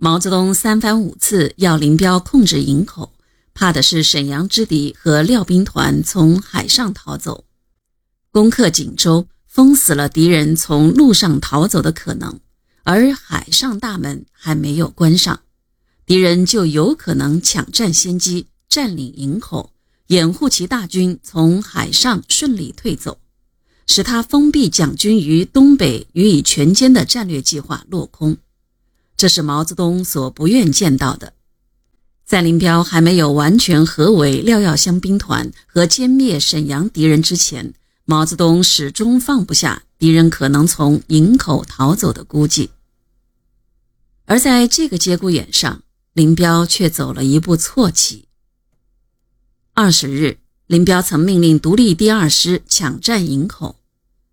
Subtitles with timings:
[0.00, 3.12] 毛泽东三番五次要林彪控制营口，
[3.52, 7.44] 怕的是沈阳之敌和廖兵团从海上逃走，
[8.30, 12.38] 攻克锦州，封死了敌人从路上逃走的可能，
[12.84, 15.40] 而海上大门还没有关上，
[16.06, 19.72] 敌人就有可能抢占先机，占领营口，
[20.06, 23.18] 掩护其大军从海上顺利退走，
[23.88, 28.36] 使他封闭蒋军于东北予以全歼的战略计划落空。
[29.18, 31.34] 这是毛泽东所不愿见到的。
[32.24, 42.70] 在林彪还没有完全合围廖耀湘兵团和歼灭沈阳敌人之前，毛泽东始终放不下敌人可能从营口逃走的估计。
[44.26, 48.26] 而在这个节骨眼上，林彪却走了一步错棋。
[49.74, 53.74] 二十日，林彪曾命令独立第二师抢占营口；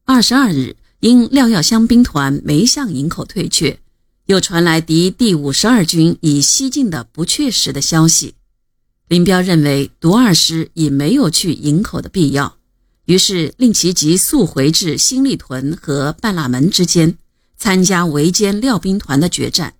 [0.04, 3.79] 二十二日，因廖耀湘兵团没向营口退却。
[4.25, 8.34] 又传来敌第五十二军已西进的不确实的消息，
[9.07, 12.57] 林彪认为独二师已没有去营口的必要，
[13.05, 17.18] 于是令其急速回至新立屯和半拉门之间，
[17.55, 19.76] 参加围歼廖兵团的决战。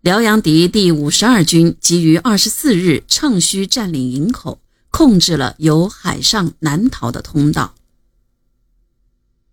[0.00, 7.76] 辽阳敌第五十二军即于二十四日趁虚占领营口，控制了由海上南逃的通道。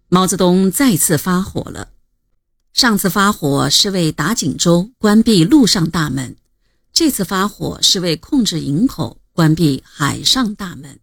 [0.08, 1.90] 毛泽东再次发火了。
[2.74, 6.36] 上次发火是为打锦州，关闭陆上大门；
[6.94, 11.00] 这次发火是为控制营口，关闭海上大门。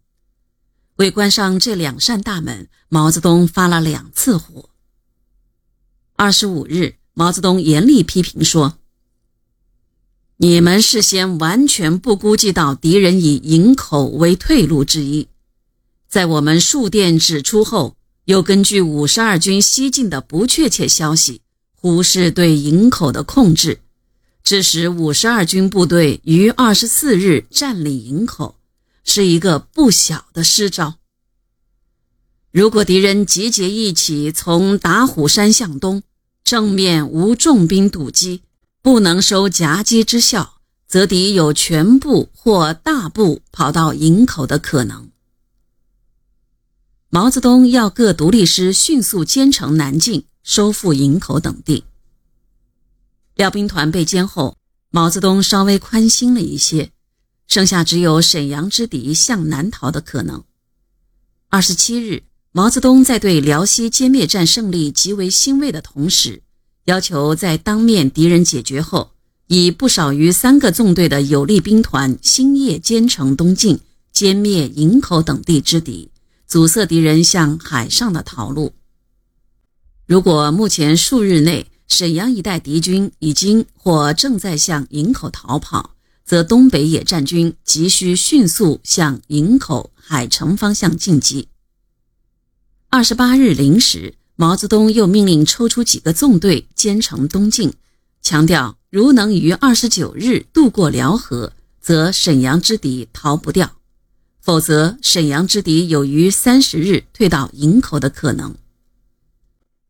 [0.95, 4.69] 为关上这两扇大门，毛泽东发了两次火。
[6.15, 8.79] 二十五日，毛泽东严厉批评说
[10.37, 15.27] ：“你们事先完全不估计到敌人以营口为退路之一，
[16.07, 17.95] 在我们数电指出后，
[18.25, 21.41] 又根据五十二军西进的不确切消息。”
[21.87, 23.79] 忽视对营口的控制，
[24.43, 28.55] 致使五十二军部队于二十四日占领营口，
[29.05, 30.95] 是一个不小的失招。
[32.51, 36.03] 如果敌人集结一起从打虎山向东，
[36.43, 38.41] 正面无重兵堵击，
[38.81, 40.55] 不能收夹击之效，
[40.89, 45.09] 则敌有全部或大部跑到营口的可能。
[47.09, 50.25] 毛泽东要各独立师迅速兼程南进。
[50.47, 51.83] 收复营口等地。
[53.35, 54.55] 廖兵团被歼后，
[54.89, 56.89] 毛泽东稍微宽心了一些，
[57.47, 60.41] 剩下只有沈阳之敌向南逃的可能。
[61.49, 66.41] 二十七日，毛泽东在对辽西歼灭战胜利极为欣慰的同时，
[66.85, 69.11] 要求在当面敌人解决后，
[69.47, 73.77] 以不少于三个纵队的有力兵团星夜兼程东进，
[74.13, 76.09] 歼灭营口等地之敌，
[76.47, 78.71] 阻塞敌人向海上的逃路。
[80.07, 85.91] 如果目前数日内沈阳一带敌军已经或正在向营口逃跑，
[86.23, 91.49] 则东北野战军急需迅速向营口、海城方向进击。
[92.89, 97.73] 二十八日零时，毛泽东又命令抽出几个纵队兼程东进，
[98.21, 101.51] 强调如能于二十九日渡过辽河，
[101.81, 103.67] 则沈阳之敌逃不掉；
[104.39, 108.55] 否则，沈阳之敌有于三十日退到营口的可能。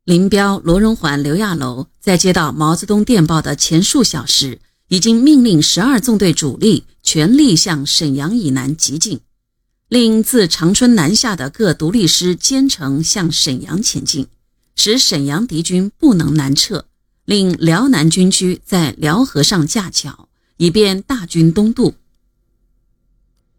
[0.07, 9.19] 林彪、罗荣桓、刘亚楼在接到毛泽东电报的前数小时，已经命令十二纵队主力全力向沈阳以南急进，
[9.89, 14.27] 令自长春南下的各独立师兼程向沈阳前进，
[14.77, 16.85] 使沈阳敌军不能南撤，
[17.25, 21.95] 令辽南军区在辽河上架桥，以便大军东渡。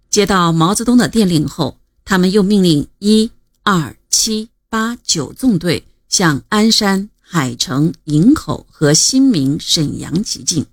[0.08, 3.30] 接到毛泽东的电令后，他们又命令一、
[3.64, 5.84] 二、七、八、九纵队。
[6.08, 10.66] 向鞍山、海城、营口和新民、沈阳急进。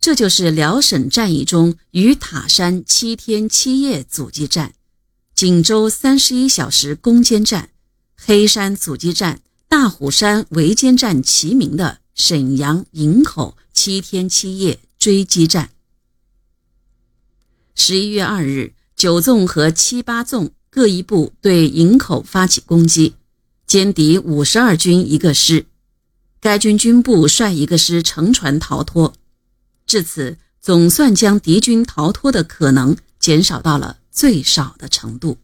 [0.00, 4.74] 这就是辽沈战役中与塔山七天七夜阻击战、
[5.34, 7.70] 锦州三十一小时攻坚战、
[8.14, 15.70] 黑山阻击战、大虎山围歼战齐名的沈阳、营口七天七夜追击战。
[17.74, 23.14] 十一月二日，九纵和七八纵各一部对营口发起攻击。
[23.68, 25.66] 歼敌五十二军一个师，
[26.40, 29.12] 该军军部率一个师乘船逃脱，
[29.86, 35.38] 至此总算将敌军逃脱的可能减少到了最少的程度。